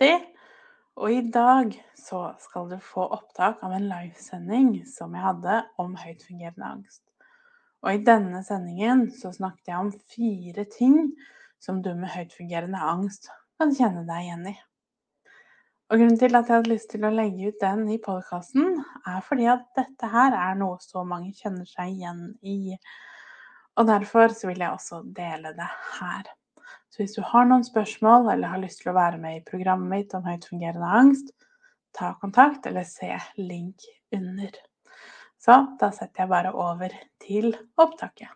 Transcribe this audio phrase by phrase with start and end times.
[0.00, 5.96] Og i dag så skal du få opptak av en livesending som jeg hadde om
[6.00, 7.02] høytfungerende angst.
[7.84, 10.96] Og i denne sendingen så snakket jeg om fire ting
[11.62, 14.56] som du med høytfungerende angst kan kjenne deg igjen i.
[15.86, 19.20] Og grunnen til at jeg hadde lyst til å legge ut den i podkasten, er
[19.22, 22.74] fordi at dette her er noe så mange kjenner seg igjen i.
[23.78, 25.68] Og derfor så vil jeg også dele det
[26.00, 26.32] her.
[26.90, 29.92] Så hvis du har noen spørsmål eller har lyst til å være med i programmet
[29.92, 31.34] mitt om høytfungerende angst,
[31.96, 34.56] ta kontakt eller se link under.
[35.40, 36.92] Så da setter jeg bare over
[37.22, 38.32] til opptaket.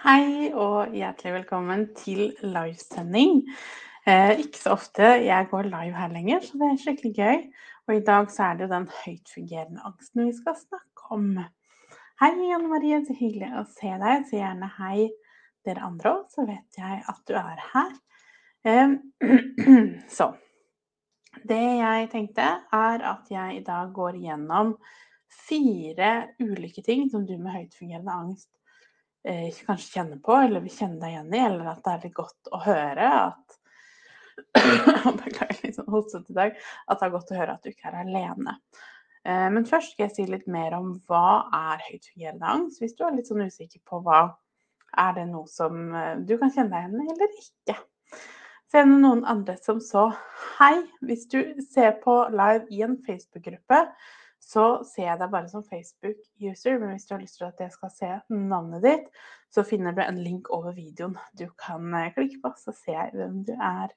[0.00, 3.42] Hei og hjertelig velkommen til livesending.
[4.08, 7.42] Eh, ikke så ofte jeg går live her lenger, så det er skikkelig gøy.
[7.88, 11.26] Og i dag så er det den den høytfungerende angsten vi skal snakke om.
[12.22, 14.24] Hei, Anne Marie, så hyggelig å se deg.
[14.28, 15.10] Så gjerne hei
[15.66, 17.98] dere andre òg, så vet jeg at du er her.
[20.16, 20.32] Så
[21.46, 24.74] det jeg tenkte, er at jeg i dag går gjennom
[25.30, 26.10] fire
[26.42, 28.50] ulike ting som du med høytfungerende angst
[29.24, 32.16] eh, kanskje kjenner på, eller vil kjenne deg igjen i, eller at det er litt
[32.18, 33.58] godt å høre at
[35.20, 36.54] Beklager litt sånn hostete i dag.
[36.88, 38.54] At det er godt å høre at du ikke er alene.
[39.28, 43.04] Eh, men først skal jeg si litt mer om hva er høytfungerende angst, hvis du
[43.06, 44.22] er litt sånn usikker på hva
[44.98, 47.76] er det noe som eh, du kan kjenne deg igjen i, eller ikke?
[48.70, 50.08] Så er det noen andre som så
[50.60, 53.78] Hei, hvis du ser på live i en Facebook-gruppe,
[54.40, 57.72] så ser jeg deg bare som Facebook-user, men hvis du har lyst til at jeg
[57.74, 59.08] skal se navnet ditt,
[59.50, 63.16] så finner du en link over videoen du kan eh, klikke på, så ser jeg
[63.18, 63.94] hvem du er.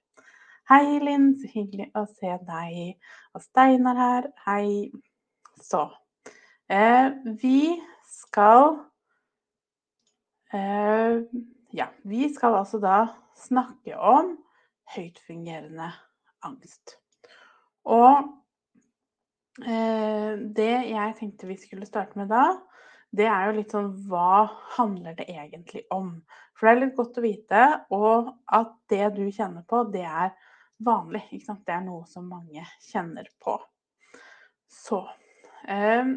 [0.72, 2.78] Hei, Linn, så hyggelig å se deg.
[3.36, 4.30] Og Steinar her.
[4.46, 4.94] Hei.
[5.60, 5.82] Så.
[6.72, 7.12] Eh,
[7.42, 8.78] vi skal
[10.54, 13.08] ja, vi skal altså da
[13.40, 14.36] snakke om
[14.94, 15.90] høytfungerende
[16.46, 16.98] angst.
[17.90, 18.30] Og
[19.66, 22.46] eh, det jeg tenkte vi skulle starte med da,
[23.14, 24.46] det er jo litt sånn hva
[24.78, 26.16] handler det egentlig om?
[26.58, 30.32] For det er litt godt å vite, og at det du kjenner på, det er
[30.84, 31.22] vanlig.
[31.32, 31.66] Ikke sant?
[31.68, 33.58] Det er noe som mange kjenner på.
[34.70, 35.04] Så
[35.70, 36.14] eh,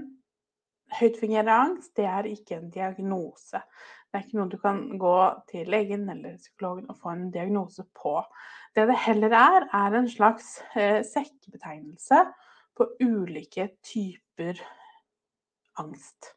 [0.97, 3.59] Høytfungerende angst det er ikke en diagnose.
[4.07, 5.17] Det er ikke noe du kan gå
[5.51, 8.21] til legen eller psykologen og få en diagnose på.
[8.77, 12.23] Det det heller er, er en slags eh, sekkebetegnelse
[12.77, 14.61] på ulike typer
[15.81, 16.33] angst.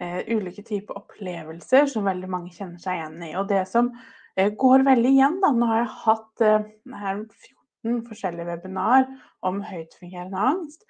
[0.00, 3.34] Eh, ulike typer opplevelser som veldig mange kjenner seg igjen i.
[3.38, 3.92] Og det som
[4.36, 9.06] eh, går veldig igjen, da Nå har jeg hatt eh, 14 forskjellige webinar
[9.46, 10.86] om høytfungerende angst.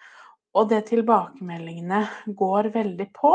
[0.58, 2.04] Og det tilbakemeldingene
[2.38, 3.34] går veldig på,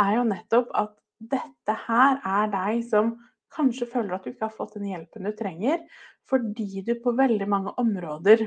[0.00, 3.12] er jo nettopp at dette her er deg som
[3.54, 5.82] kanskje føler at du ikke har fått den hjelpen du trenger,
[6.30, 8.46] fordi du på veldig mange områder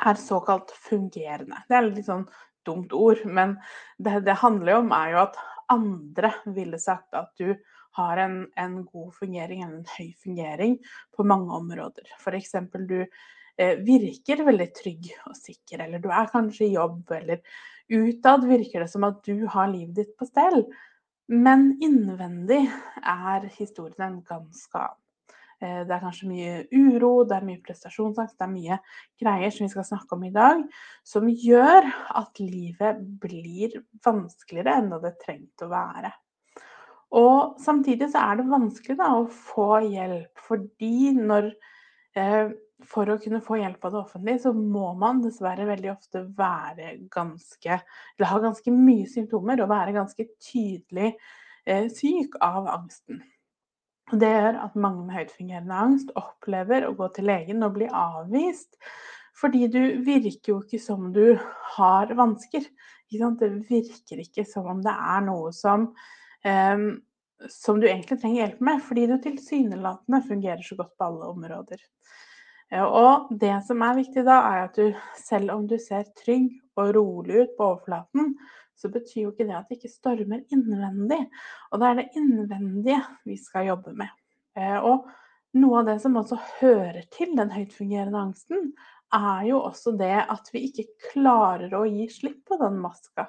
[0.00, 1.62] er såkalt fungerende.
[1.68, 2.26] Det er litt sånn
[2.66, 3.56] dumt ord, men
[3.98, 5.40] det det handler jo om, er jo at
[5.72, 7.54] andre ville sagt at du
[7.98, 10.78] har en, en god fungering, en høy fungering,
[11.16, 12.06] på mange områder.
[12.20, 12.54] F.eks.
[12.86, 17.42] du eh, virker veldig trygg og sikker, eller du er kanskje i jobb, eller
[17.90, 20.62] utad virker det som at du har livet ditt på stell.
[21.30, 22.64] Men innvendig
[23.06, 24.96] er historien en ganske annen.
[25.60, 28.78] Eh, det er kanskje mye uro, det er mye prestasjonsangst, det er mye
[29.20, 30.62] greier som vi skal snakke om i dag,
[31.04, 31.86] som gjør
[32.16, 33.76] at livet blir
[34.06, 36.14] vanskeligere enn det trengte å være.
[37.20, 41.50] Og samtidig så er det vanskelig da, å få hjelp, fordi når
[42.16, 42.54] eh,
[42.88, 46.94] for å kunne få hjelp av det offentlige, så må man dessverre veldig ofte være
[47.12, 51.12] ganske Eller ha ganske mye symptomer og være ganske tydelig
[51.66, 53.22] eh, syk av angsten.
[54.10, 58.74] Det gjør at mange med høytfungerende angst opplever å gå til legen og bli avvist.
[59.40, 61.38] Fordi du virker jo ikke som du
[61.76, 62.64] har vansker.
[63.10, 65.88] Det virker ikke som om det er noe som,
[66.44, 66.82] eh,
[67.48, 71.80] som du egentlig trenger hjelp med, fordi du tilsynelatende fungerer så godt på alle områder.
[72.78, 76.92] Og det som er viktig da, er at du selv om du ser trygg og
[76.94, 78.36] rolig ut på overflaten,
[78.78, 81.24] så betyr jo ikke det at det ikke stormer innvendig.
[81.70, 84.14] Og det er det innvendige vi skal jobbe med.
[84.56, 85.10] Eh, og
[85.58, 88.70] noe av det som også hører til den høytfungerende angsten,
[89.10, 93.26] er jo også det at vi ikke klarer å gi slipp på den maska.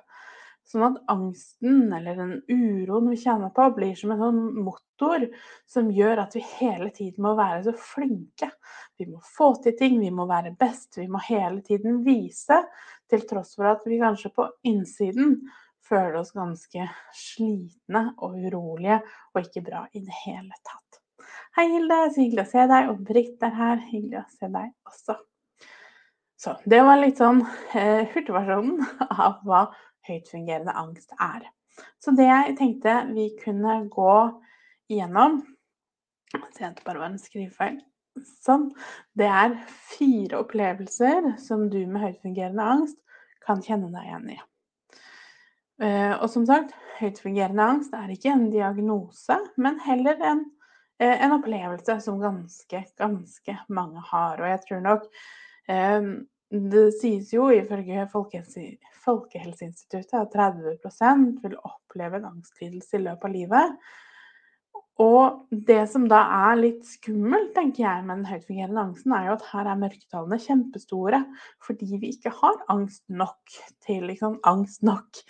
[0.72, 5.26] Sånn at angsten eller den uroen vi kjenner på, blir som en sånn motor
[5.68, 8.48] som gjør at vi hele tiden må være så flinke.
[8.96, 12.62] Vi må få til ting, vi må være best, vi må hele tiden vise,
[13.12, 15.42] til tross for at vi kanskje på innsiden
[15.92, 19.02] føler oss ganske slitne og urolige
[19.34, 21.02] og ikke bra i det hele tatt.
[21.58, 21.98] Hei, Hilde.
[22.14, 22.90] Så hyggelig å se deg.
[22.94, 23.84] Og Britt er her.
[23.92, 25.18] Hyggelig å se deg også.
[26.42, 27.44] Så det var litt sånn
[27.78, 28.80] eh, hurtigversjonen
[29.12, 29.66] av hva
[30.08, 31.48] høytfungerende angst er.
[32.02, 34.16] Så det jeg tenkte vi kunne gå
[34.92, 35.42] igjennom
[36.56, 37.82] Se at det bare var en skrivefeil.
[38.44, 38.70] Sånn.
[39.20, 42.98] Det er fire opplevelser som du med høytfungerende angst
[43.44, 44.38] kan kjenne deg igjen i.
[45.82, 50.44] Eh, og som sagt, høytfungerende angst er ikke en diagnose, men heller en,
[51.02, 54.40] eh, en opplevelse som ganske, ganske mange har.
[54.40, 55.08] Og jeg tror nok
[55.68, 56.12] eh,
[56.52, 63.78] det sies jo ifølge Folkehelseinstituttet at 30 vil oppleve en angstlidelse i løpet av livet.
[65.02, 66.20] Og det som da
[66.52, 70.38] er litt skummelt, tenker jeg, med den høytfungerende angsten, er jo at her er mørketallene
[70.44, 71.20] kjempestore.
[71.64, 73.56] Fordi vi ikke har angst nok
[73.86, 75.22] til, liksom, angst nok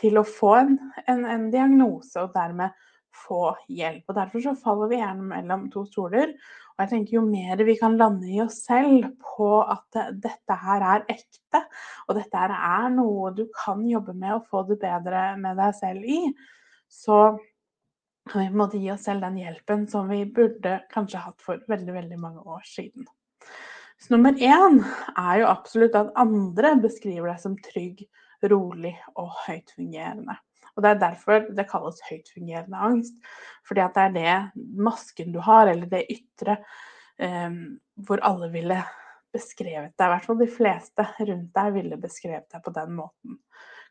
[0.00, 0.72] til å få en,
[1.06, 2.70] en, en diagnose, og dermed
[3.16, 4.04] få hjelp.
[4.08, 6.32] Og Derfor så faller vi gjerne mellom to stoler.
[6.74, 10.86] Og jeg tenker Jo mer vi kan lande i oss selv på at dette her
[10.94, 11.64] er ekte,
[12.08, 15.76] og dette her er noe du kan jobbe med og få det bedre med deg
[15.76, 16.22] selv i,
[16.88, 17.36] så
[18.30, 21.92] kan vi måtte gi oss selv den hjelpen som vi burde kanskje hatt for veldig,
[21.98, 23.08] veldig mange år siden.
[24.00, 24.80] Så nummer én
[25.18, 28.06] er jo absolutt at andre beskriver deg som trygg,
[28.48, 30.36] rolig og høytfungerende.
[30.76, 33.18] Og Det er derfor det kalles høytfungerende angst.
[33.66, 36.56] Fordi at det er det masken du har, eller det ytre,
[37.18, 37.50] eh,
[37.96, 38.78] hvor alle ville
[39.34, 40.06] beskrevet deg.
[40.06, 43.38] I hvert fall de fleste rundt deg ville beskrevet deg på den måten.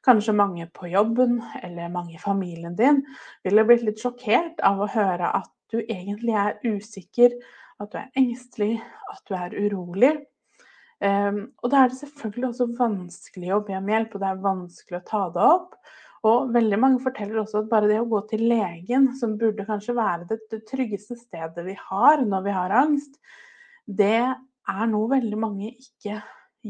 [0.05, 3.01] Kanskje mange på jobben eller mange i familien din
[3.43, 7.35] ville blitt litt sjokkert av å høre at du egentlig er usikker,
[7.79, 8.79] at du er engstelig,
[9.11, 10.13] at du er urolig.
[10.99, 14.43] Um, og da er det selvfølgelig også vanskelig å be om hjelp, og det er
[14.43, 15.77] vanskelig å ta det opp.
[16.27, 19.95] Og veldig mange forteller også at bare det å gå til legen, som burde kanskje
[19.95, 23.15] være det tryggeste stedet vi har når vi har angst,
[23.87, 26.19] det er noe veldig mange ikke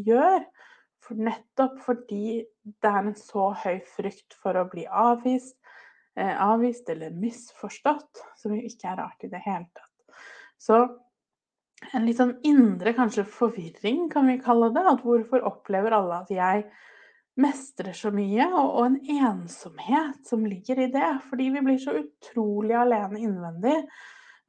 [0.05, 0.45] gjør.
[1.01, 2.43] For nettopp fordi
[2.83, 5.57] det er en så høy frykt for å bli avvist,
[6.13, 10.19] eh, avvist eller misforstått, som jo ikke er rart i det hele tatt.
[10.59, 10.83] Så
[11.93, 14.85] en litt sånn indre kanskje forvirring, kan vi kalle det.
[14.91, 16.65] At hvorfor opplever alle at jeg
[17.39, 18.97] mestrer så mye, og, en
[19.29, 21.11] ensomhet som ligger i det.
[21.29, 23.77] Fordi vi blir så utrolig alene innvendig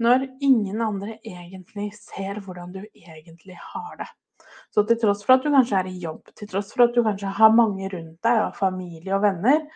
[0.00, 4.08] når ingen andre egentlig ser hvordan du egentlig har det.
[4.72, 7.02] Så til tross for at du kanskje er i jobb, til tross for at du
[7.04, 9.66] kanskje har mange rundt deg, og familie og venner,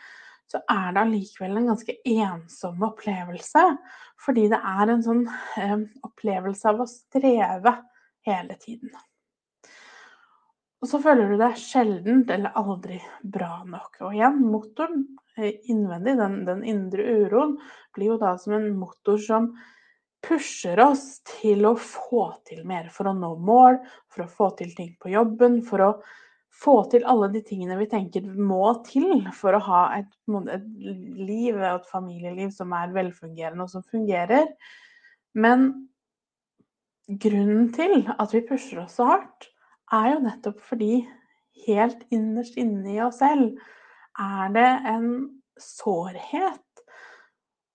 [0.54, 3.64] så er det allikevel en ganske ensom opplevelse.
[4.22, 5.24] Fordi det er en sånn
[5.58, 7.74] eh, opplevelse av å streve
[8.28, 8.94] hele tiden.
[10.84, 13.98] Og så føler du deg sjelden eller aldri bra nok.
[14.04, 17.56] Og igjen, motoren eh, innvendig, den, den, indre uroen,
[17.96, 19.50] blir jo da som en motor som
[20.24, 22.92] pusher oss til å få til mer.
[22.94, 23.80] For å nå mål,
[24.12, 25.90] for å få til ting på jobben, for å
[26.62, 30.10] få til alle de tingene vi tenker må til for å ha et,
[30.54, 30.68] et
[31.18, 34.48] liv og et familieliv som er velfungerende og som fungerer.
[35.34, 35.72] Men
[37.20, 39.50] grunnen til at vi pusher oss så hardt,
[39.92, 41.04] er jo nettopp fordi
[41.66, 43.58] helt innerst inne i oss selv
[44.20, 45.08] er det en
[45.60, 46.60] sårhet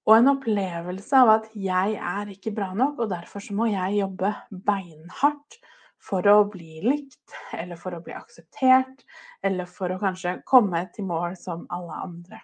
[0.09, 4.00] og en opplevelse av at jeg er ikke bra nok, og derfor så må jeg
[4.00, 4.31] jobbe
[4.65, 5.59] beinhardt
[6.01, 9.03] for å bli likt, eller for å bli akseptert,
[9.43, 12.41] eller for å kanskje komme til mål som alle andre.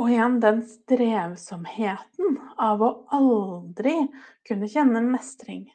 [0.00, 3.98] Og igjen den strevsomheten av å aldri
[4.48, 5.66] kunne kjenne mestring,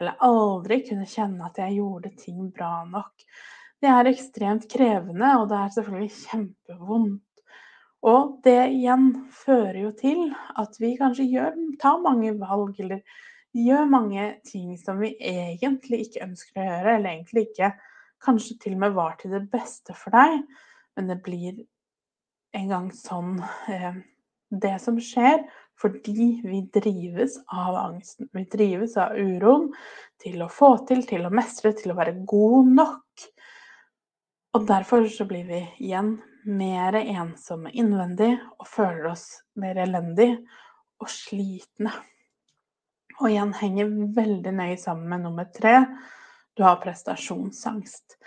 [0.00, 3.26] eller aldri kunne kjenne at jeg gjorde ting bra nok.
[3.82, 7.22] Det er ekstremt krevende, og det er selvfølgelig kjempevondt.
[8.06, 13.02] Og det igjen fører jo til at vi kanskje gjør, tar mange valg, eller
[13.56, 17.72] gjør mange ting som vi egentlig ikke ønsker å gjøre, eller egentlig ikke
[18.24, 20.42] kanskje til og med var til det beste for deg,
[20.96, 21.62] men det blir
[22.56, 23.38] en gang sånn
[23.72, 23.96] eh,
[24.50, 25.42] det som skjer,
[25.76, 28.30] fordi vi drives av angsten.
[28.32, 29.68] Vi drives av uroen
[30.22, 33.26] til å få til, til å mestre, til å være god nok.
[34.56, 36.14] Og derfor så blir vi igjen
[36.46, 39.26] mer ensomme innvendig og føler oss
[39.60, 40.30] mer elendig
[41.02, 41.92] og slitne.
[43.20, 45.78] Og igjen henger veldig nøye sammen med nummer tre,
[46.56, 48.18] du har prestasjonsangst.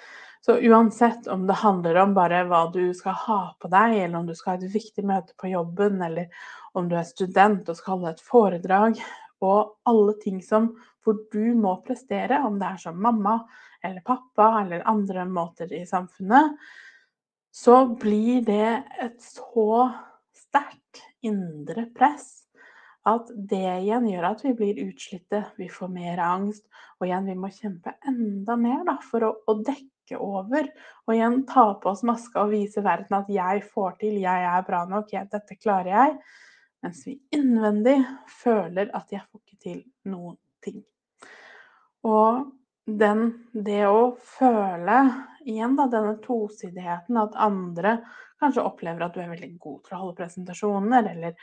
[0.42, 4.30] Så uansett om det handler om bare hva du skal ha på deg, eller om
[4.30, 6.30] du skal ha et viktig møte på jobben, eller
[6.78, 9.02] om du er student og skal holde et foredrag,
[9.46, 10.72] og alle ting som
[11.04, 13.40] hvor du må prestere, om det er som mamma
[13.84, 16.58] eller pappa eller andre måter i samfunnet,
[17.52, 19.90] så blir det et så
[20.36, 22.49] sterkt indre press
[23.10, 26.66] at det igjen gjør at vi blir utslitte, vi får mer angst,
[27.00, 30.70] og igjen vi må kjempe enda mer da, for å, å dekke over.
[31.08, 34.68] Og igjen ta på oss maska og vise verden at 'jeg får til, jeg er
[34.68, 36.22] bra nok, jeg, dette klarer jeg'.
[36.84, 37.98] Mens vi innvendig
[38.42, 40.84] føler at 'jeg får ikke til noen ting'.
[42.04, 42.52] Og
[42.86, 45.00] den, det å føle
[45.46, 48.00] igjen da, denne tosidigheten, at andre
[48.40, 51.36] kanskje opplever at du er veldig god til å holde presentasjoner, eller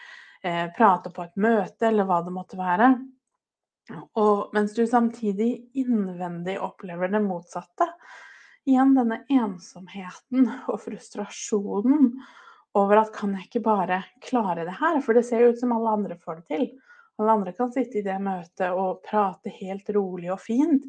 [0.46, 2.90] eh, prate på et møte, eller hva det måtte være.
[4.18, 7.86] Og mens du samtidig innvendig opplever det motsatte.
[8.66, 12.16] Igjen denne ensomheten og frustrasjonen
[12.76, 14.98] over at kan jeg ikke bare klare det her?
[15.04, 16.66] For det ser jo ut som alle andre får det til.
[17.16, 20.84] Alle andre kan sitte i det møtet og prate helt rolig og fint.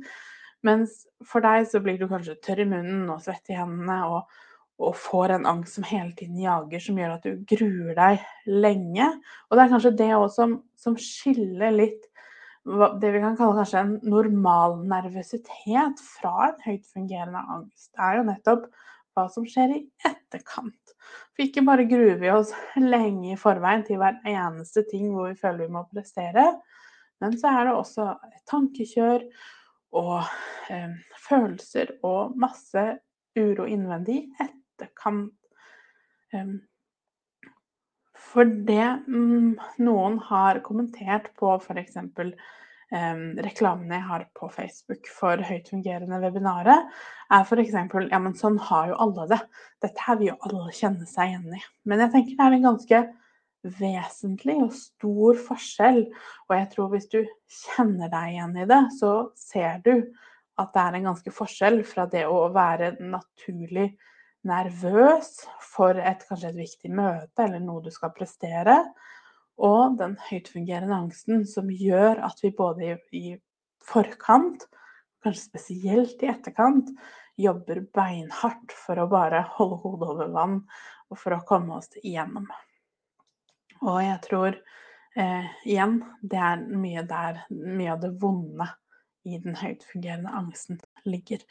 [0.65, 4.39] Mens for deg så blir du kanskje tørr i munnen og svett i hendene og,
[4.77, 9.07] og får en angst som hele tiden jager, som gjør at du gruer deg lenge.
[9.49, 12.05] Og det er kanskje det òg som, som, skiller litt
[13.01, 17.89] det vi kan kalle kanskje en normal nervøsitet fra en høyt fungerende angst.
[17.95, 18.67] Det er jo nettopp
[19.15, 20.93] hva som skjer i etterkant.
[21.31, 25.39] For ikke bare gruer vi oss lenge i forveien til hver eneste ting hvor vi
[25.39, 26.49] føler vi må prestere,
[27.23, 29.23] men så er det også et tankekjør
[29.97, 30.17] og
[30.69, 30.91] eh,
[31.23, 32.83] følelser og masse
[33.37, 34.25] uro innvendig
[34.77, 35.33] etterkant.
[36.33, 36.59] Um,
[38.27, 41.99] for det mm, noen har kommentert på f.eks.
[42.87, 46.85] Um, reklamene jeg har på Facebook for høyt fungerende webinarer,
[47.33, 47.75] er f.eks.:
[48.11, 49.41] Ja, men sånn har jo alle det.
[49.83, 51.63] Dette her vil jo alle kjenne seg igjen i.
[51.83, 53.01] Men jeg tenker det er en ganske
[53.77, 56.03] vesentlig og stor forskjell.
[56.47, 57.19] Og jeg tror hvis du
[57.51, 59.93] kjenner deg igjen i det, så ser du
[60.57, 63.91] at det er en ganske forskjell fra det å være naturlig
[64.47, 68.79] nervøs for et, kanskje et viktig møte eller noe du skal prestere,
[69.57, 73.37] og den høytfungerende angsten som gjør at vi både i,
[73.87, 74.67] forkant,
[75.23, 76.91] kanskje spesielt i etterkant,
[77.37, 80.57] jobber beinhardt for å bare holde hodet over vann
[81.11, 82.47] og for å komme oss igjennom.
[83.85, 84.57] Og jeg tror
[85.17, 88.69] eh, igjen det er mye der mye av det vonde
[89.27, 91.43] i den høytfungerende angsten ligger.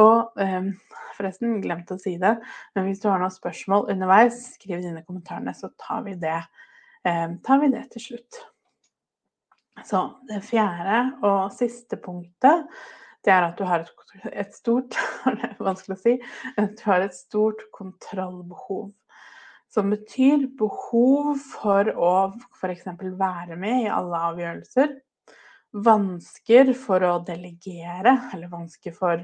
[0.00, 0.70] Og eh,
[1.16, 2.36] forresten, glemte å si det,
[2.74, 6.38] men hvis du har noen spørsmål underveis, skriv i kommentarene, så tar vi det,
[7.08, 8.40] eh, tar vi det til slutt.
[9.86, 12.66] Så det fjerde og siste punktet,
[13.26, 13.92] det er at du har et,
[14.32, 14.96] et stort
[15.68, 16.16] vanskelig å si.
[16.56, 18.88] Du har et stort kontrollbehov
[19.72, 22.12] som betyr behov for å
[22.56, 22.86] f.eks.
[23.18, 24.94] være med i alle avgjørelser.
[25.72, 29.20] Vansker for å delegere, eller vansker for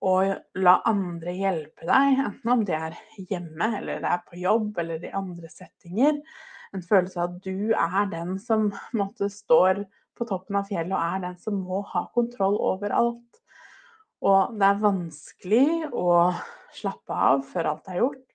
[0.00, 0.14] å
[0.56, 2.96] la andre hjelpe deg, enten om det er
[3.28, 6.20] hjemme, eller det er på jobb, eller i andre settinger.
[6.72, 9.84] En følelse av at du er den som måtte, står
[10.16, 13.42] på toppen av fjellet og er den som må ha kontroll over alt.
[14.24, 16.32] Og det er vanskelig å
[16.76, 18.25] slappe av før alt er gjort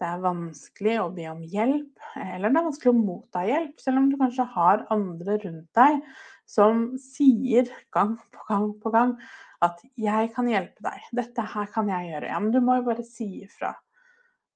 [0.00, 4.00] det er vanskelig å be om hjelp, eller det er vanskelig å motta hjelp, selv
[4.00, 6.00] om du kanskje har andre rundt deg
[6.48, 9.14] som sier gang på gang på gang
[9.60, 12.88] at 'jeg kan hjelpe deg', 'dette her kan jeg gjøre', ja, men du må jo
[12.88, 13.74] bare si ifra.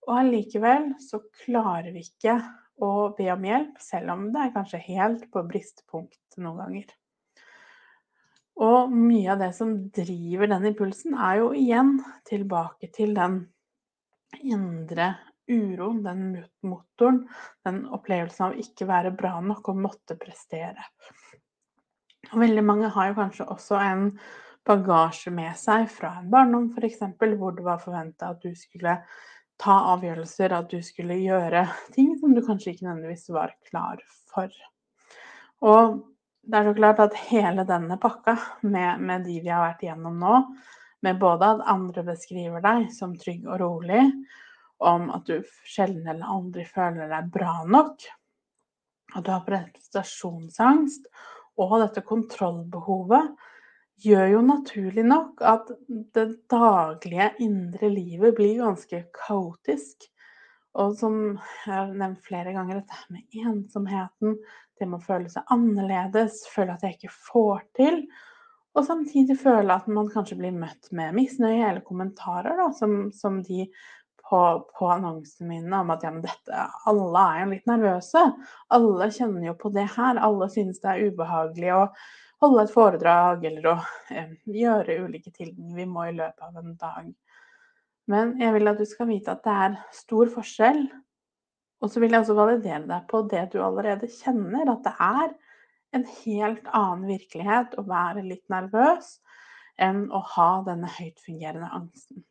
[0.09, 2.41] Og allikevel så klarer vi ikke
[2.81, 6.87] å be om hjelp, selv om det er kanskje helt på bristepunkt noen ganger.
[8.65, 13.41] Og mye av det som driver den impulsen, er jo igjen tilbake til den
[14.43, 15.15] indre
[15.51, 16.25] uroen, den
[16.65, 17.25] motoren,
[17.67, 20.89] den opplevelsen av ikke være bra nok og måtte prestere.
[22.33, 24.09] Og veldig mange har jo kanskje også en
[24.65, 27.03] bagasje med seg fra en barndom f.eks.,
[27.37, 28.97] hvor det var forventa at du skulle
[29.61, 34.01] ta avgjørelser, at du skulle gjøre ting som du kanskje ikke nødvendigvis var klar
[34.33, 34.51] for.
[35.65, 36.01] Og
[36.45, 40.17] det er så klart at hele denne pakka med, med de vi har vært igjennom
[40.21, 40.41] nå,
[41.05, 44.03] med både at andre beskriver deg som trygg og rolig,
[44.83, 48.05] om at du sjelden eller aldri føler deg bra nok,
[49.15, 51.07] at du har prestasjonsangst
[51.63, 53.35] og dette kontrollbehovet,
[54.05, 55.71] gjør jo naturlig nok at
[56.17, 60.09] det daglige indre livet blir ganske kaotisk.
[60.75, 64.39] Og som jeg har nevnt flere ganger, dette med ensomheten,
[64.75, 68.01] det med å føle seg annerledes, føle at jeg ikke får til.
[68.75, 73.39] Og samtidig føle at man kanskje blir møtt med misnøye eller kommentarer, da, som, som
[73.47, 73.69] de
[74.29, 74.41] på,
[74.79, 78.23] på annonsene mine om at ja, men dette, alle er jo litt nervøse.
[78.75, 80.21] Alle kjenner jo på det her.
[80.21, 81.83] Alle synes det er ubehagelig å
[82.45, 83.77] holde et foredrag eller å
[84.13, 87.13] eh, gjøre ulike ting vi må i løpet av en dag.
[88.11, 90.85] Men jeg vil at du skal vite at det er stor forskjell.
[91.85, 95.35] Og så vil jeg også validere deg på det du allerede kjenner, at det er
[95.95, 99.19] en helt annen virkelighet å være litt nervøs
[99.85, 102.25] enn å ha denne høytfungerende angsten.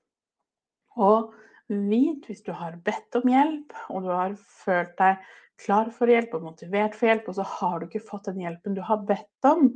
[0.97, 1.33] Og
[1.72, 5.22] Vit hvis du har bedt om hjelp, og du har følt deg
[5.63, 8.75] klar for hjelp og motivert for hjelp, og så har du ikke fått den hjelpen
[8.75, 9.70] du har bedt om,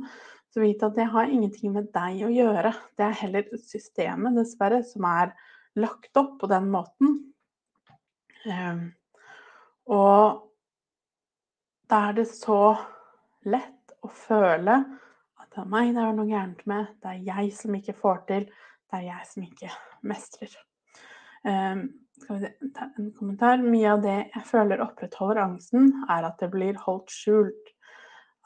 [0.52, 2.72] så vit at det har ingenting med deg å gjøre.
[2.98, 5.32] Det er heller systemet, dessverre, som er
[5.78, 7.18] lagt opp på den måten.
[8.48, 8.84] Um,
[9.92, 10.44] og
[11.88, 12.76] da er det så
[13.48, 14.78] lett å føle
[15.40, 18.24] at det er meg det er noe gærent med, det er jeg som ikke får
[18.30, 18.48] til,
[18.88, 19.72] det er jeg som ikke
[20.08, 20.58] mestrer.
[21.44, 21.88] Ehm,
[22.22, 23.62] skal vi ta en kommentar.
[23.62, 27.74] Mye av det jeg føler opprettholder angsten, er at det blir holdt skjult.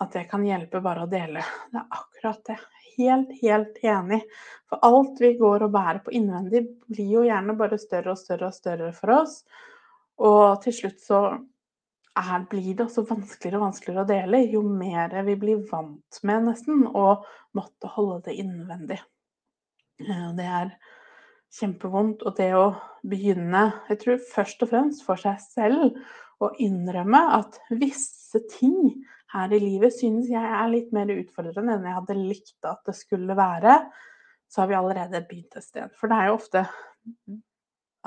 [0.02, 1.44] At det kan hjelpe bare å dele.
[1.70, 2.58] Det er akkurat det.
[2.96, 4.20] Helt, helt enig.
[4.68, 8.50] For alt vi går og bærer på innvendig, blir jo gjerne bare større og større
[8.50, 9.38] og større for oss.
[10.20, 11.22] Og til slutt så
[12.18, 16.48] er, blir det også vanskeligere og vanskeligere å dele jo mer vi blir vant med
[16.50, 17.06] nesten å
[17.56, 19.00] måtte holde det innvendig.
[20.02, 20.74] Det er
[21.58, 22.24] kjempevondt.
[22.26, 22.66] Og det å
[23.08, 25.98] begynne, jeg tror først og fremst for seg selv,
[26.42, 31.86] å innrømme at visse ting her i livet synes jeg er litt mer utfordrende enn
[31.86, 33.78] jeg hadde likt at det skulle være,
[34.50, 35.92] så har vi allerede begynt et sted.
[35.96, 36.64] For det er jo ofte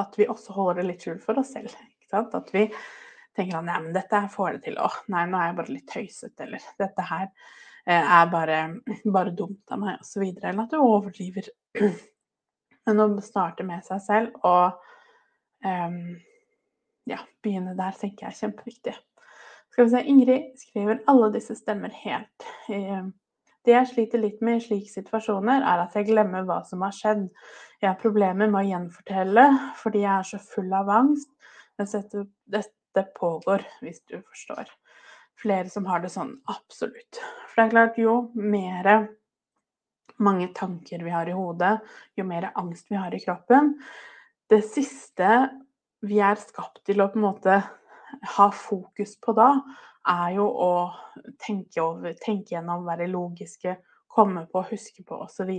[0.03, 1.73] at vi også holder litt skjult for oss selv.
[2.13, 2.67] At vi
[3.35, 4.77] tenker at nei, men dette får det til.
[4.79, 6.45] Å, nei, nå er jeg bare litt tøysete.
[6.45, 8.59] Eller dette her eh, er bare,
[9.17, 10.27] bare dumt av meg, osv.
[10.27, 11.49] Eller at du overdriver
[12.85, 14.77] men å starte med seg selv og
[15.65, 16.15] um,
[17.09, 18.95] ja, begynne der, tenker jeg er kjempeviktig.
[19.73, 22.45] Skal vi se, Ingrid skriver alle disse stemmer helt.
[22.71, 23.11] Ehm,
[23.65, 26.93] det jeg sliter litt med i slike situasjoner, er at jeg glemmer hva som har
[26.95, 27.25] skjedd.
[27.81, 29.45] Jeg har problemer med å gjenfortelle
[29.81, 31.31] fordi jeg er så full av angst.
[31.75, 34.69] Mens dette, pågår, hvis du forstår.
[35.41, 37.19] Flere som har det sånn, absolutt.
[37.49, 38.87] For det er klart, jo mer
[40.23, 41.77] mange tanker vi har i hodet,
[42.15, 43.73] jo mer angst vi har i kroppen.
[44.49, 45.31] Det siste
[46.05, 47.59] vi er skapt til å på en måte
[48.35, 49.49] ha fokus på da,
[50.05, 50.73] er jo å
[51.41, 53.77] tenke over, tenke gjennom, være logiske,
[54.11, 55.51] komme på, huske på osv.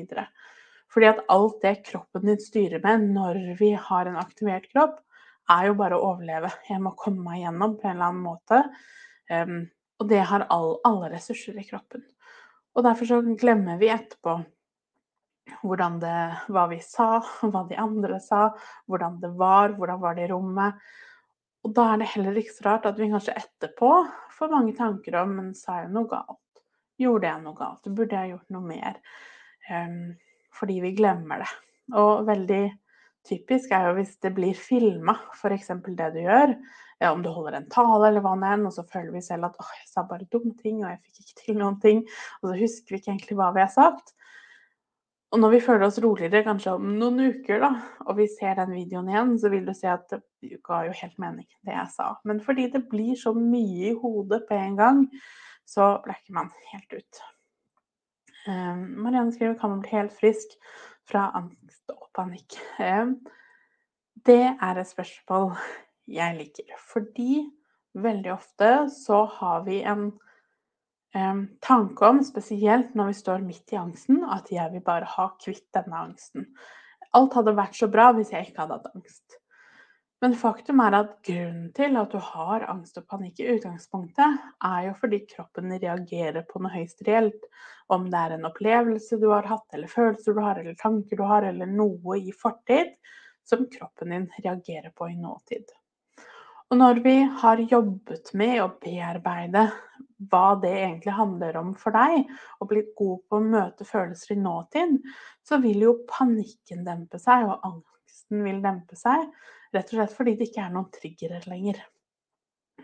[0.93, 5.01] Fordi at alt det kroppen din styrer med når vi har en aktivert kropp,
[5.53, 6.51] er jo bare å overleve.
[6.71, 8.63] Jeg må komme meg gjennom på en eller annen måte.
[9.31, 9.59] Um,
[10.01, 12.03] og det har all, alle ressurser i kroppen.
[12.77, 14.37] Og derfor så glemmer vi etterpå
[15.67, 16.17] hvordan det,
[16.53, 18.49] hva vi sa, hva de andre sa,
[18.91, 20.81] hvordan det var, hvordan var det i rommet.
[21.67, 23.93] Og da er det heller ikke så rart at vi kanskje etterpå
[24.37, 26.43] får mange tanker om men sa jeg noe galt?
[27.01, 27.89] Gjorde jeg noe galt?
[27.97, 29.01] Burde jeg gjort noe mer?
[29.67, 30.15] Um,
[30.55, 31.49] fordi vi glemmer det.
[31.97, 32.63] Og veldig
[33.27, 35.73] typisk er jo hvis det blir filma, f.eks.
[35.87, 36.57] det du gjør.
[37.07, 39.57] Om du holder en tale eller hva det er, og så føler vi selv at
[39.61, 42.05] åh, jeg sa bare dumme ting, og jeg fikk ikke til noen ting.
[42.41, 44.15] Og så husker vi ikke egentlig hva vi har sagt.
[45.35, 47.73] Og når vi føler oss roligere, kanskje om noen uker, da,
[48.07, 51.19] og vi ser den videoen igjen, så vil du se at det ga jo helt
[51.21, 52.13] mening, det jeg sa.
[52.25, 55.03] Men fordi det blir så mye i hodet på en gang,
[55.67, 57.25] så blekker man helt ut.
[58.47, 60.55] Um, Marianne skriver kan man bli helt frisk
[61.07, 62.59] fra angst og panikk.
[64.27, 65.53] Det er et spørsmål
[66.11, 67.45] jeg liker, fordi
[67.97, 70.11] veldig ofte så har vi en
[71.65, 75.67] tanke om, spesielt når vi står midt i angsten, at jeg vil bare ha kvitt
[75.75, 76.51] denne angsten.
[77.17, 79.39] Alt hadde vært så bra hvis jeg ikke hadde hatt angst.
[80.25, 84.87] Men faktum er at grunnen til at du har angst og panikk i utgangspunktet, er
[84.87, 87.43] jo fordi kroppen reagerer på noe høyst reelt.
[87.93, 91.25] Om det er en opplevelse du har hatt, eller følelser du har, eller tanker du
[91.29, 92.95] har, eller noe i fortid
[93.47, 95.69] som kroppen din reagerer på i nåtid.
[96.71, 99.69] Og når vi har jobbet med å bearbeide
[100.33, 102.25] hva det egentlig handler om for deg,
[102.59, 104.97] og blitt god på å møte følelser i nåtid,
[105.47, 107.96] så vil jo panikken dempe seg, og angsten
[108.31, 109.27] vil dempe seg.
[109.75, 111.83] Rett og slett fordi det ikke er noen triggere lenger.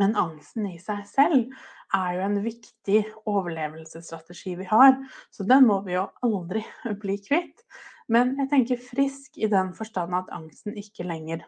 [0.00, 1.52] Men angsten i seg selv
[1.92, 4.94] er jo en viktig overlevelsesstrategi vi har,
[5.28, 6.62] så den må vi jo aldri
[7.02, 7.66] bli kvitt.
[8.12, 11.44] Men jeg tenker frisk i den forstand at angsten ikke lenger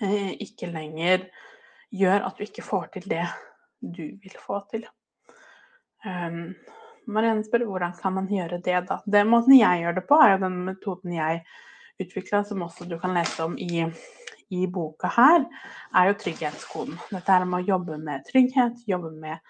[0.00, 1.26] Eh, ikke lenger
[1.92, 3.24] gjør at du ikke får til det
[3.82, 4.86] du vil få til.
[6.06, 6.54] Um,
[7.12, 9.00] Marianne spør hvordan kan man gjøre det, da.
[9.06, 11.42] Den måten jeg gjør det på, er jo den metoden jeg
[12.00, 13.84] utvikla, som også du kan lese om i,
[14.54, 15.44] i boka her,
[15.96, 17.00] er jo trygghetskoden.
[17.12, 19.42] Dette er med å jobbe med trygghet, jobbe med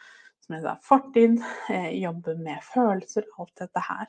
[0.43, 1.37] som jeg sa, fortid,
[1.71, 4.09] eh, jobbe med følelser, alt dette her.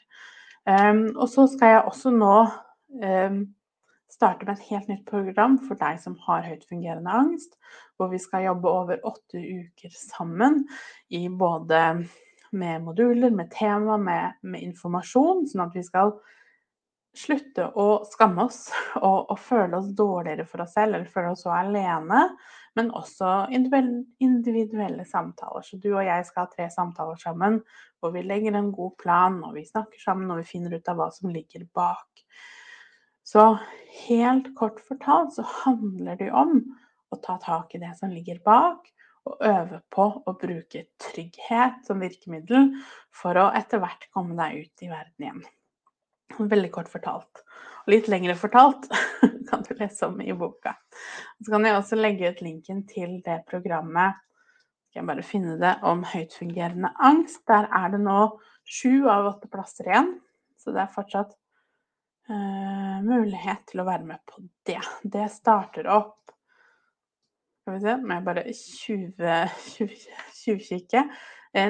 [0.66, 2.36] Um, og så skal jeg også nå
[3.04, 3.40] um,
[4.12, 7.58] starte med et helt nytt program for deg som har høytfungerende angst,
[7.98, 10.64] hvor vi skal jobbe over åtte uker sammen
[11.12, 11.84] i både
[12.54, 16.14] med moduler, med tema, med, med informasjon, sånn at vi skal
[17.18, 18.66] slutte å skamme oss
[19.06, 22.26] og, og, føle oss dårligere for oss selv eller føle oss så alene,
[22.78, 25.66] men også individuelle samtaler.
[25.66, 27.60] Så du og jeg skal ha tre samtaler sammen
[28.02, 31.00] hvor vi legger en god plan, og vi snakker sammen og vi finner ut av
[31.00, 32.24] hva som ligger bak.
[33.24, 33.46] Så
[34.08, 36.58] helt kort fortalt så handler det om
[37.14, 38.90] å ta tak i det som ligger bak,
[39.24, 42.74] og øve på å bruke trygghet som virkemiddel
[43.16, 45.46] for å etter hvert komme deg ut i verden igjen.
[46.38, 47.44] Veldig kort fortalt.
[47.84, 48.90] Og litt lengre fortalt
[49.50, 50.76] kan du lese om i boka.
[51.44, 54.22] Så kan jeg også legge ut linken til det programmet
[54.94, 57.40] skal jeg bare finne det om høytfungerende angst.
[57.50, 58.18] Der er det nå
[58.62, 60.12] sju av åtte plasser igjen,
[60.62, 61.32] så det er fortsatt
[62.30, 64.78] uh, mulighet til å være med på det.
[65.02, 66.20] Det starter opp
[67.64, 68.44] Skal vi se, må jeg bare
[70.44, 71.04] 20-kikke.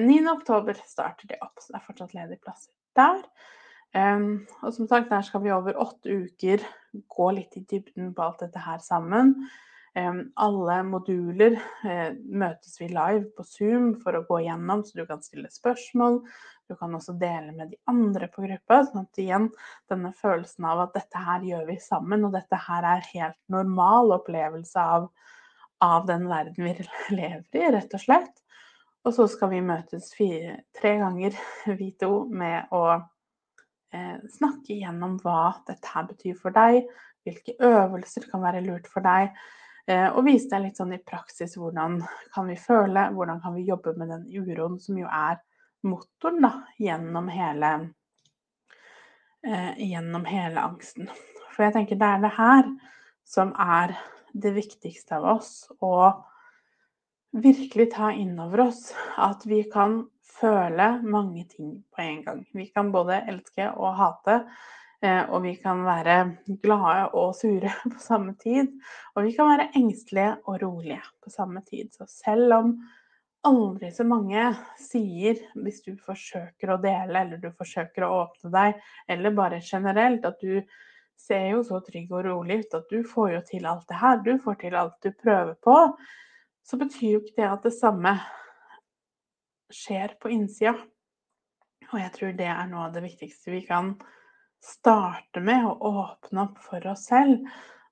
[0.04, 0.20] 9.
[0.34, 3.24] oktober starter det opp, så det er fortsatt ledige plasser der.
[3.94, 6.64] Um, og som sagt, der skal vi over åtte uker
[7.14, 9.36] gå litt i dybden på alt dette her sammen.
[9.94, 15.06] Um, alle moduler uh, møtes vi live på Zoom for å gå gjennom, så du
[15.06, 16.24] kan stille spørsmål.
[16.66, 18.82] Du kan også dele med de andre på gruppa.
[18.88, 19.50] sånn at igjen,
[19.92, 24.18] denne følelsen av at dette her gjør vi sammen, og dette her er helt normal
[24.18, 25.10] opplevelse av,
[25.86, 26.74] av den verden vi
[27.20, 28.40] lever i, rett og slett.
[29.06, 31.38] Og så skal vi møtes fire, tre ganger,
[31.78, 33.04] vi to, med å
[34.34, 36.88] snakke igjennom hva dette her betyr for deg,
[37.24, 39.34] hvilke øvelser kan være lurt for deg,
[39.88, 42.00] eh, og vise deg litt sånn i praksis hvordan
[42.34, 45.40] kan vi føle, hvordan kan vi jobbe med den uroen som jo er
[45.88, 47.72] motoren da, gjennom hele,
[49.46, 51.10] eh, gjennom hele angsten.
[51.54, 52.70] For jeg tenker det er det her
[53.28, 53.96] som er
[54.34, 55.52] det viktigste av oss,
[55.82, 56.12] å
[57.34, 60.04] virkelig ta inn over oss at vi kan
[60.44, 62.46] føle mange ting på en gang.
[62.54, 64.40] Vi kan både elske og hate,
[65.04, 66.18] eh, og vi kan være
[66.64, 68.74] glade og sure på samme tid.
[69.16, 71.94] Og vi kan være engstelige og rolige på samme tid.
[71.96, 72.76] Så selv om
[73.44, 74.46] aldri så mange
[74.80, 80.26] sier, hvis du forsøker å dele, eller du forsøker å åpne deg, eller bare generelt,
[80.28, 80.62] at du
[81.20, 84.22] ser jo så trygg og rolig ut at du får jo til alt det her,
[84.24, 85.76] du får til alt du prøver på,
[86.64, 88.16] så betyr jo ikke det at det samme
[89.74, 90.76] skjer på innsida.
[91.92, 93.94] Og jeg tror det er noe av det viktigste vi kan
[94.64, 97.44] starte med, å åpne opp for oss selv.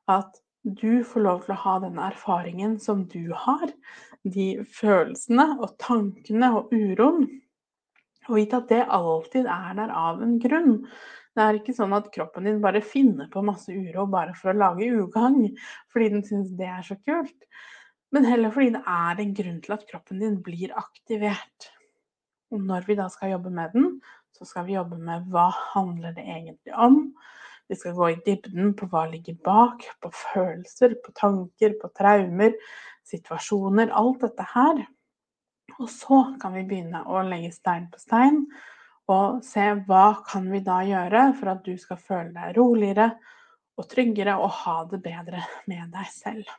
[0.09, 3.71] At du får lov til å ha den erfaringen som du har.
[4.23, 7.25] De følelsene og tankene og uroen.
[8.29, 10.77] Og vite at det alltid er der av en grunn.
[11.31, 14.57] Det er ikke sånn at kroppen din bare finner på masse uro bare for å
[14.57, 15.53] lage ugagn
[15.93, 17.47] fordi den syns det er så kult
[18.11, 21.69] men heller fordi det er en grunn til at kroppen din blir aktivert.
[22.51, 23.87] Og når vi da skal jobbe med den,
[24.35, 26.97] så skal vi jobbe med hva handler det egentlig om.
[27.71, 32.57] Vi skal gå i dybden på hva ligger bak, på følelser, på tanker, på traumer,
[33.07, 34.81] situasjoner, alt dette her.
[35.79, 38.43] Og så kan vi begynne å legge stein på stein
[39.11, 43.07] og se hva kan vi da gjøre for at du skal føle deg roligere
[43.79, 46.51] og tryggere og ha det bedre med deg selv.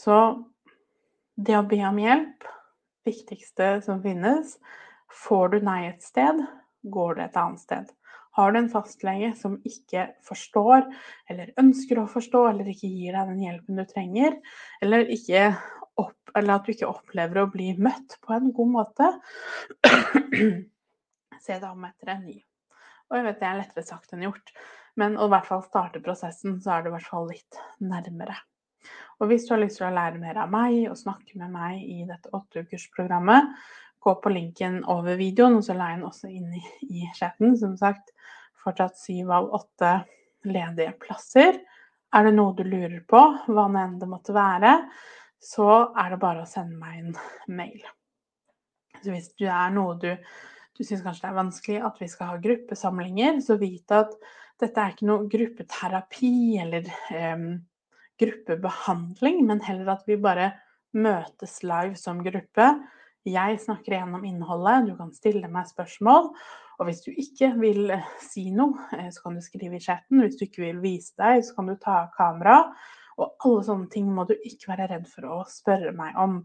[0.00, 0.16] Så
[1.36, 2.46] det å be om hjelp,
[3.04, 4.56] viktigste som finnes.
[5.24, 6.40] Får du nei et sted,
[6.94, 7.90] går du et annet sted.
[8.38, 10.86] Har du en fastlege som ikke forstår,
[11.28, 14.36] eller ønsker å forstå, eller ikke gir deg den hjelpen du trenger,
[14.84, 15.08] eller,
[15.98, 19.10] opp, eller at du ikke opplever å bli møtt på en god måte,
[21.44, 22.38] se deg om etter en ny.
[23.10, 24.54] Og jeg vet det er lettere sagt enn gjort,
[25.00, 28.38] men å i hvert fall starte prosessen, så er det i hvert fall litt nærmere.
[29.20, 31.82] Og hvis du har lyst til å lære mer av meg og snakke med meg
[31.84, 33.52] i dette åtteukersprogrammet,
[34.00, 37.52] gå på linken over videoen, og så la jeg den også inn i, i chatten.
[37.60, 38.14] Som sagt,
[38.64, 39.92] fortsatt syv av åtte
[40.48, 41.60] ledige plasser.
[42.16, 44.78] Er det noe du lurer på, hva nå enn det måtte være,
[45.40, 47.84] så er det bare å sende meg en mail.
[49.00, 50.10] Så hvis det er noe du,
[50.76, 54.16] du syns kanskje det er vanskelig at vi skal ha gruppesamlinger, så vit at
[54.60, 56.88] dette er ikke noe gruppeterapi eller
[57.36, 57.52] um,
[58.20, 60.52] gruppebehandling, men heller at vi bare
[60.96, 62.72] møtes live som gruppe
[63.28, 66.30] Jeg snakker igjennom innholdet, du kan stille meg spørsmål.
[66.80, 70.22] Og hvis du ikke vil eh, si noe, eh, så kan du skrive i chatten.
[70.24, 72.54] Hvis du ikke vil vise deg, så kan du ta av kamera.
[73.20, 76.40] Og alle sånne ting må du ikke være redd for å spørre meg om.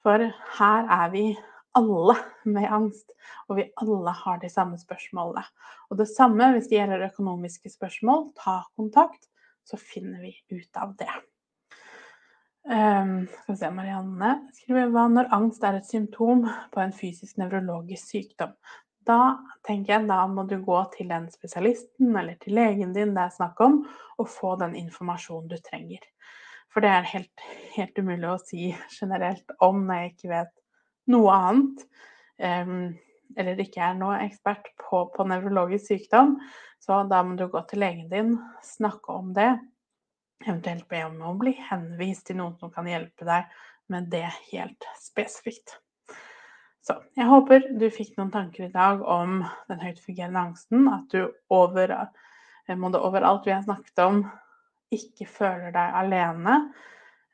[0.00, 0.24] For
[0.56, 1.26] her er vi
[1.76, 2.16] alle
[2.48, 3.12] med angst,
[3.48, 5.44] og vi alle har de samme spørsmålene.
[5.92, 9.28] Og det samme hvis det gjelder økonomiske spørsmål, ta kontakt,
[9.68, 11.12] så finner vi ut av det.
[12.68, 17.38] Um, skal vi se, Marianne skriver hva når angst er et symptom på en fysisk
[17.40, 18.52] nevrologisk sykdom.
[19.08, 23.24] Da tenker jeg da må du gå til den spesialisten eller til legen din det
[23.24, 23.80] er snakk om,
[24.20, 26.04] og få den informasjonen du trenger.
[26.68, 27.44] For det er helt,
[27.78, 30.52] helt umulig å si generelt om når jeg ikke vet
[31.08, 31.86] noe annet.
[32.36, 32.82] Um,
[33.36, 36.36] eller ikke er noe ekspert på, på nevrologisk sykdom.
[36.80, 39.50] Så da må du gå til legen din, snakke om det,
[40.46, 43.48] Eventuelt be om å bli henvist til noen som kan hjelpe deg
[43.90, 45.74] med det helt spesifikt.
[46.84, 50.86] Så jeg håper du fikk noen tanker i dag om den høytfungerende angsten.
[50.88, 51.92] At du over,
[52.70, 54.22] må det overalt vi har snakket om,
[54.94, 56.60] ikke føler deg alene.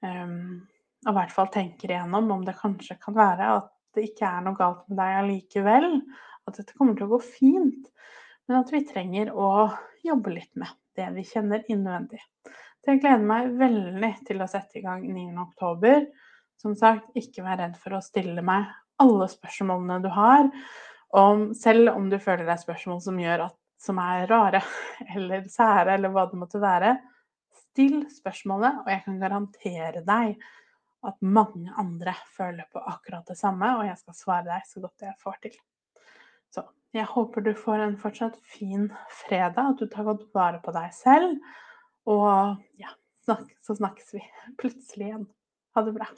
[0.01, 0.65] Um,
[1.05, 4.45] og i hvert fall tenker igjennom om det kanskje kan være at det ikke er
[4.45, 5.89] noe galt med deg allikevel.
[6.45, 7.91] At dette kommer til å gå fint.
[8.49, 9.71] Men at vi trenger å
[10.05, 12.21] jobbe litt med det vi kjenner innvendig.
[12.85, 16.09] Så jeg gleder meg veldig til å sette i gang 9.10.
[16.61, 18.69] Som sagt, ikke vær redd for å stille meg
[19.03, 20.51] alle spørsmålene du har.
[21.15, 24.61] Om, selv om du føler det er spørsmål som, at, som er rare
[25.15, 26.97] eller sære, eller hva det måtte være.
[27.71, 30.37] Still spørsmålet, og jeg kan garantere deg
[31.09, 35.07] at mange andre føler på akkurat det samme, og jeg skal svare deg så godt
[35.07, 35.57] jeg får til.
[36.55, 36.65] Så
[36.95, 38.89] jeg håper du får en fortsatt fin
[39.25, 41.39] fredag, at du tar godt vare på deg selv.
[42.11, 42.93] Og ja,
[43.25, 44.23] så snakkes vi
[44.61, 45.27] plutselig igjen.
[45.75, 46.09] Ha det bra.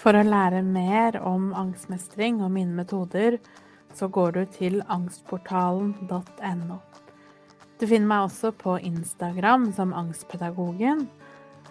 [0.00, 3.36] For å lære mer om angstmestring og mine metoder,
[3.96, 6.78] så går du til angstportalen.no.
[7.80, 11.06] Du finner meg også på Instagram som Angstpedagogen,